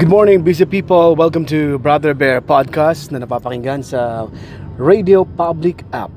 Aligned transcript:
Good 0.00 0.08
morning, 0.08 0.40
busy 0.40 0.64
people. 0.64 1.12
Welcome 1.12 1.44
to 1.52 1.76
Brother 1.76 2.16
Bear 2.16 2.40
Podcast 2.40 3.12
na 3.12 3.20
napapakinggan 3.20 3.84
sa 3.84 4.32
Radio 4.80 5.28
Public 5.28 5.84
App. 5.92 6.08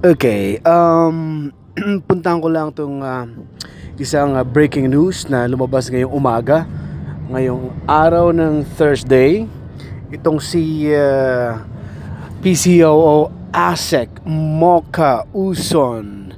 Okay, 0.00 0.56
um, 0.64 1.52
puntahan 2.08 2.40
ko 2.40 2.48
lang 2.48 2.72
itong 2.72 3.04
isang 4.00 4.40
ah, 4.40 4.40
breaking 4.40 4.88
news 4.88 5.28
na 5.28 5.44
lumabas 5.44 5.92
ngayong 5.92 6.16
umaga. 6.16 6.64
Ngayong 7.28 7.76
araw 7.84 8.32
ng 8.32 8.64
Thursday. 8.80 9.44
Itong 10.08 10.40
si 10.40 10.88
ah, 10.96 11.60
PCOO 12.40 13.28
ASEC 13.52 14.24
Mocha 14.24 15.28
Uson 15.36 16.32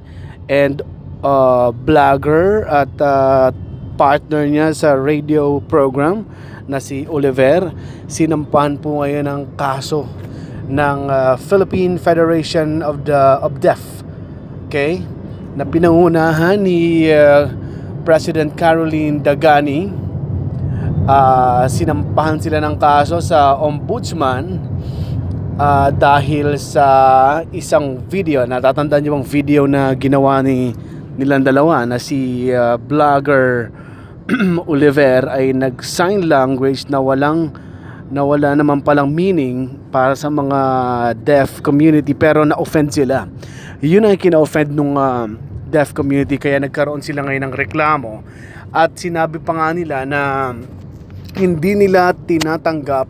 and 0.51 0.83
uh, 1.23 1.71
vlogger 1.71 2.67
at 2.67 2.91
uh, 2.99 3.55
partner 3.99 4.47
niya 4.47 4.71
sa 4.71 4.95
radio 4.95 5.59
program 5.59 6.23
na 6.71 6.79
si 6.79 7.03
Oliver. 7.11 7.75
Sinampahan 8.07 8.79
po 8.79 9.03
ngayon 9.03 9.27
ng 9.27 9.41
kaso 9.59 10.07
ng 10.71 10.99
uh, 11.11 11.35
Philippine 11.35 11.99
Federation 11.99 12.79
of 12.79 13.03
the 13.03 13.43
of 13.43 13.59
Deaf. 13.59 13.83
Okay? 14.71 15.03
Na 15.59 15.67
pinangunahan 15.67 16.55
ni 16.63 17.11
uh, 17.11 17.51
President 18.07 18.55
Caroline 18.55 19.19
Dagani. 19.19 19.91
Uh, 21.03 21.67
sinampahan 21.67 22.39
sila 22.39 22.63
ng 22.63 22.79
kaso 22.79 23.19
sa 23.19 23.59
ombudsman 23.59 24.69
Ah, 25.59 25.91
dahil 25.91 26.55
sa 26.55 26.87
isang 27.51 27.99
video. 28.07 28.47
Natatandaan 28.47 29.03
niyo 29.03 29.19
bang 29.19 29.27
video 29.27 29.67
na 29.67 29.91
ginawa 29.91 30.39
ni 30.39 30.71
nilang 31.19 31.43
dalawa 31.43 31.83
na 31.83 31.99
si 31.99 32.47
ah, 32.47 32.79
vlogger 32.79 33.67
Oliver 34.71 35.25
ay 35.29 35.57
nag 35.57 35.81
sign 35.81 36.29
language 36.29 36.85
na 36.89 37.01
walang 37.01 37.49
na 38.09 38.25
wala 38.25 38.57
naman 38.57 38.81
palang 38.81 39.13
meaning 39.13 39.77
para 39.93 40.17
sa 40.17 40.33
mga 40.33 40.59
deaf 41.21 41.61
community 41.61 42.17
pero 42.17 42.41
na-offend 42.41 42.89
sila. 42.89 43.29
Yun 43.85 44.09
ang 44.09 44.17
kina-offend 44.17 44.73
nung 44.73 44.97
ah, 44.97 45.29
deaf 45.69 45.93
community 45.93 46.41
kaya 46.41 46.57
nagkaroon 46.57 47.05
sila 47.05 47.21
ngayon 47.21 47.49
ng 47.49 47.53
reklamo. 47.53 48.25
At 48.73 48.97
sinabi 48.97 49.37
pa 49.37 49.53
nga 49.53 49.69
nila 49.73 50.09
na 50.09 50.53
hindi 51.37 51.77
nila 51.77 52.13
tinatanggap 52.17 53.09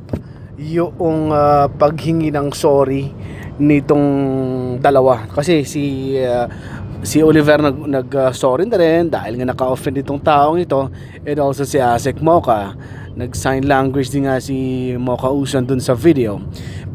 yung 0.60 1.32
ah, 1.32 1.72
paghingi 1.72 2.32
ng 2.36 2.52
sorry 2.52 3.16
nitong 3.60 4.06
dalawa. 4.80 5.28
Kasi 5.30 5.68
si 5.68 6.16
ah, 6.24 6.48
si 7.04 7.20
Oliver 7.20 7.60
nag 7.60 7.76
nag 7.76 8.08
ah, 8.16 8.32
sorry 8.34 8.66
na 8.66 8.80
rin 8.80 9.12
dahil 9.12 9.40
nga 9.40 9.52
naka-offend 9.52 10.00
itong 10.02 10.24
taong 10.24 10.58
ito. 10.64 10.88
And 11.28 11.38
also 11.44 11.68
si 11.68 11.78
Asek 11.78 12.24
Mocha 12.24 12.74
nag 13.20 13.36
sign 13.36 13.68
language 13.68 14.16
din 14.16 14.32
nga 14.32 14.40
si 14.40 14.92
Mocha 14.96 15.28
Usan 15.28 15.68
dun 15.68 15.84
sa 15.84 15.94
video. 15.94 16.40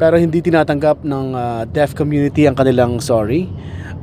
Pero 0.00 0.16
hindi 0.16 0.40
tinatanggap 0.40 1.04
ng 1.04 1.26
ah, 1.36 1.62
deaf 1.68 1.92
community 1.92 2.48
ang 2.48 2.56
kanilang 2.56 2.98
sorry. 2.98 3.46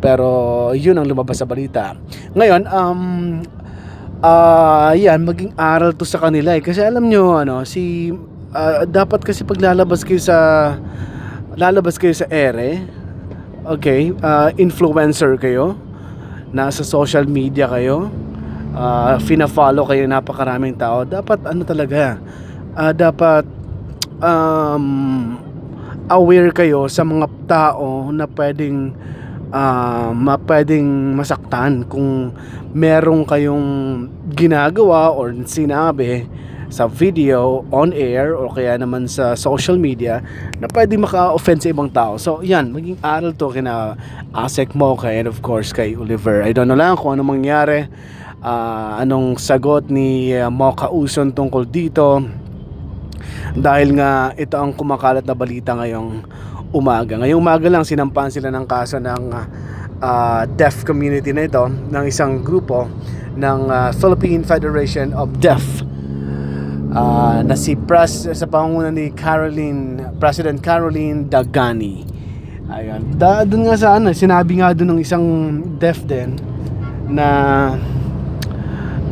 Pero 0.01 0.69
yun 0.73 0.97
ang 0.97 1.05
lumabas 1.09 1.41
sa 1.41 1.49
balita. 1.49 1.97
Ngayon 2.37 2.63
um 2.69 3.01
Ah, 4.21 4.93
yan 4.93 5.25
maging 5.25 5.49
aral 5.57 5.97
to 5.97 6.05
sa 6.05 6.21
kanila 6.21 6.53
eh. 6.53 6.61
Kasi 6.61 6.77
alam 6.85 7.09
nyo 7.09 7.41
ano, 7.41 7.65
si 7.65 8.13
ah, 8.53 8.85
dapat 8.85 9.25
kasi 9.25 9.41
paglalabas 9.41 10.05
kayo 10.05 10.21
sa 10.21 10.37
lalabas 11.55 11.99
kayo 11.99 12.13
sa 12.15 12.27
ere. 12.29 12.83
Okay, 13.61 14.11
ah, 14.25 14.49
influencer 14.57 15.37
kayo. 15.37 15.77
Nasa 16.51 16.83
social 16.83 17.25
media 17.29 17.69
kayo. 17.69 18.11
Uh, 18.71 19.19
fina-follow 19.27 19.83
kayo 19.83 20.07
napakaraming 20.07 20.79
tao. 20.79 21.03
Dapat 21.03 21.43
ano 21.43 21.67
talaga? 21.67 22.19
ah, 22.75 22.93
dapat 22.95 23.43
um, 24.23 25.35
aware 26.07 26.51
kayo 26.55 26.87
sa 26.87 27.03
mga 27.03 27.27
tao 27.47 28.11
na 28.11 28.27
pwedeng 28.27 28.95
ah 29.51 30.15
ma 30.15 30.39
pwedeng 30.39 31.11
masaktan 31.11 31.83
kung 31.83 32.31
merong 32.71 33.27
kayong 33.27 33.67
ginagawa 34.31 35.11
or 35.11 35.35
sinabi 35.43 36.23
sa 36.71 36.87
video, 36.87 37.67
on 37.69 37.91
air 37.91 38.31
o 38.31 38.47
kaya 38.47 38.79
naman 38.79 39.05
sa 39.05 39.35
social 39.35 39.75
media 39.75 40.23
na 40.57 40.71
pwedeng 40.71 41.03
maka-offend 41.03 41.59
sa 41.59 41.69
ibang 41.69 41.91
tao. 41.91 42.15
So, 42.15 42.39
yan, 42.39 42.71
maging 42.71 42.95
aral 43.03 43.35
to 43.35 43.51
kina 43.51 43.99
Asek 44.31 44.71
Mocha 44.71 45.11
and 45.11 45.27
of 45.27 45.43
course 45.43 45.75
kay 45.75 45.99
Oliver. 45.99 46.41
I 46.41 46.55
don't 46.55 46.71
know 46.71 46.79
lang 46.79 46.95
kung 46.95 47.19
ano 47.19 47.27
mangyari, 47.27 47.91
ah, 48.39 49.03
anong 49.03 49.35
sagot 49.35 49.91
ni 49.91 50.31
uh, 50.31 50.47
Mocha 50.47 50.87
Uson 50.87 51.35
tungkol 51.35 51.67
dito 51.67 52.23
dahil 53.51 53.91
nga 53.99 54.31
ito 54.39 54.55
ang 54.55 54.71
kumakalat 54.71 55.27
na 55.27 55.35
balita 55.35 55.75
ngayong 55.75 56.23
umaga. 56.71 57.19
Ngayong 57.19 57.39
umaga 57.43 57.67
lang 57.67 57.83
sinampahan 57.83 58.31
sila 58.31 58.47
ng 58.47 58.63
kaso 58.63 58.95
ng 58.95 59.23
ah, 59.99 60.47
deaf 60.47 60.87
community 60.87 61.35
na 61.35 61.51
ito 61.51 61.67
ng 61.67 62.03
isang 62.07 62.39
grupo 62.39 62.87
ng 63.35 63.59
ah, 63.67 63.91
Philippine 63.91 64.47
Federation 64.47 65.11
of 65.11 65.35
Deaf 65.43 65.90
Ah, 66.91 67.39
na 67.39 67.55
si 67.55 67.79
Pres 67.79 68.27
sa 68.27 68.45
pangunguna 68.51 68.91
ni 68.91 69.15
Caroline 69.15 70.11
President 70.19 70.59
Caroline 70.59 71.23
Dagani. 71.23 72.03
Ayun. 72.67 73.15
Da, 73.15 73.47
doon 73.47 73.71
nga 73.71 73.75
sa 73.79 73.95
ano, 73.95 74.11
sinabi 74.11 74.59
nga 74.59 74.75
doon 74.75 74.95
ng 74.95 74.99
isang 74.99 75.25
deaf 75.79 76.03
din 76.03 76.35
na 77.07 77.27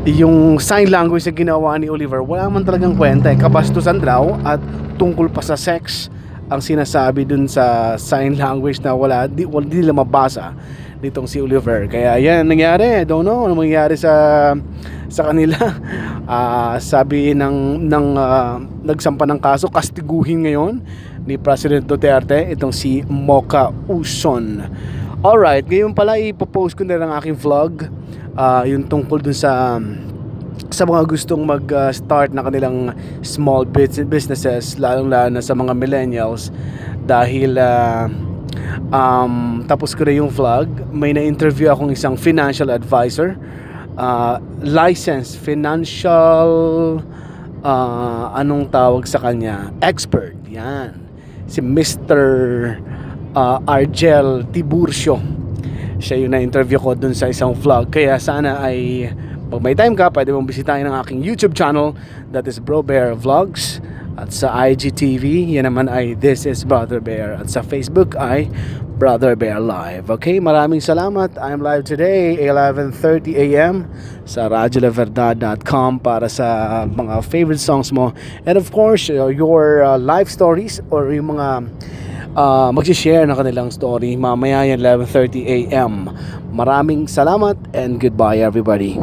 yung 0.07 0.59
sign 0.59 0.91
language 0.91 1.28
na 1.28 1.34
ginawa 1.35 1.75
ni 1.75 1.91
Oliver 1.91 2.23
wala 2.23 2.47
man 2.47 2.63
talagang 2.63 2.95
kwenta 2.95 3.29
eh. 3.29 3.38
kabastusan 3.38 4.00
daw 4.00 4.39
at 4.47 4.57
tungkol 4.95 5.28
pa 5.28 5.44
sa 5.44 5.59
sex 5.59 6.07
ang 6.47 6.63
sinasabi 6.63 7.28
dun 7.28 7.45
sa 7.45 7.94
sign 8.00 8.39
language 8.39 8.79
na 8.79 8.95
wala 8.95 9.28
di, 9.28 9.44
wala, 9.44 9.68
di 9.68 9.84
nila 9.84 9.94
mabasa 9.94 10.56
nitong 11.03 11.28
si 11.28 11.44
Oliver 11.44 11.85
kaya 11.91 12.16
yan 12.16 12.47
nangyari 12.47 13.03
don't 13.03 13.28
know 13.28 13.44
ano 13.44 13.53
mangyari 13.59 14.00
sa 14.00 14.56
sa 15.12 15.29
kanila 15.29 15.56
Ah, 16.29 16.78
sabi 16.78 17.34
ng 17.34 17.90
ng 17.90 18.07
ah, 18.13 18.62
nagsampa 18.85 19.25
ng 19.25 19.41
kaso 19.41 19.66
kastiguhin 19.66 20.45
ngayon 20.45 20.78
ni 21.25 21.41
President 21.41 21.81
Duterte 21.81 22.53
itong 22.53 22.69
si 22.69 23.01
Mocha 23.09 23.73
Uson. 23.90 24.62
Alright, 25.25 25.66
ngayon 25.66 25.97
pala 25.97 26.22
ipopost 26.22 26.78
ko 26.78 26.85
na 26.85 27.01
lang 27.01 27.09
ang 27.09 27.18
aking 27.18 27.34
vlog 27.34 27.89
ah, 28.38 28.62
yung 28.62 28.85
tungkol 28.85 29.25
dun 29.25 29.34
sa 29.34 29.81
sa 30.69 30.85
mga 30.85 31.01
gustong 31.09 31.50
mag-start 31.50 32.29
na 32.29 32.45
kanilang 32.45 32.94
small 33.25 33.66
bus- 33.66 34.06
businesses 34.06 34.78
lalong 34.78 35.09
lalo 35.09 35.34
na 35.34 35.41
sa 35.41 35.57
mga 35.57 35.73
millennials 35.73 36.53
dahil 37.09 37.57
ah, 37.57 38.06
um, 38.94 39.66
tapos 39.66 39.97
ko 39.97 40.06
na 40.06 40.13
yung 40.13 40.29
vlog. 40.29 40.69
May 40.94 41.09
na-interview 41.09 41.73
akong 41.73 41.89
isang 41.89 42.13
financial 42.13 42.69
advisor 42.69 43.34
uh, 44.00 44.40
licensed 44.64 45.38
financial 45.44 46.50
ah, 47.62 48.32
anong 48.40 48.72
tawag 48.72 49.04
sa 49.04 49.20
kanya? 49.20 49.76
Expert 49.84 50.40
yan. 50.48 50.96
Si 51.46 51.60
Mr. 51.60 52.24
ah, 53.36 53.60
Argel 53.68 54.48
Tiburcio. 54.56 55.20
Siya 56.00 56.16
yung 56.16 56.32
na-interview 56.32 56.80
ko 56.80 56.96
dun 56.96 57.12
sa 57.12 57.28
isang 57.28 57.52
vlog. 57.52 57.92
Kaya 57.92 58.16
sana 58.16 58.64
ay 58.64 59.12
pag 59.52 59.60
may 59.60 59.76
time 59.76 59.98
ka 59.98 60.08
pwede 60.14 60.31
mong 60.31 60.48
bisitahin 60.48 60.88
ang 60.88 60.96
aking 61.04 61.20
YouTube 61.20 61.52
channel. 61.52 61.92
That 62.31 62.48
is 62.48 62.62
Bro 62.64 62.88
Bear 62.88 63.18
Vlogs 63.20 63.84
at 64.19 64.35
sa 64.35 64.52
IGTV 64.68 65.56
yan 65.56 65.63
naman 65.63 65.88
ay 65.88 66.12
This 66.19 66.44
is 66.44 66.68
Brother 66.68 67.00
Bear 67.00 67.40
at 67.40 67.47
sa 67.47 67.63
Facebook 67.63 68.19
ay 68.19 68.52
Brother 69.00 69.40
Bear 69.40 69.63
Live 69.63 70.12
okay 70.12 70.44
maraming 70.44 70.84
salamat 70.84 71.40
I'm 71.40 71.63
live 71.63 71.88
today 71.88 72.35
11.30 72.35 73.40
a.m. 73.40 73.88
sa 74.28 74.52
radiolaverdad.com 74.52 76.03
para 76.03 76.28
sa 76.28 76.84
mga 76.84 77.24
favorite 77.24 77.63
songs 77.63 77.96
mo 77.96 78.12
and 78.44 78.60
of 78.60 78.75
course 78.75 79.07
uh, 79.07 79.31
your 79.31 79.88
uh, 79.88 79.95
life 79.95 80.27
stories 80.27 80.83
or 80.92 81.07
yung 81.16 81.39
mga 81.39 81.63
uh, 82.36 82.69
magsishare 82.75 83.24
na 83.24 83.39
kanilang 83.39 83.71
story 83.71 84.19
mamaya 84.19 84.68
yan 84.68 84.83
11.30 84.83 85.48
a.m. 85.48 86.12
Maraming 86.51 87.07
salamat 87.07 87.56
and 87.71 88.01
goodbye 88.01 88.44
everybody. 88.44 89.00